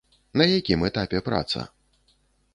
На 0.41 0.47
якім 0.59 0.85
этапе 0.89 1.23
праца? 1.29 1.61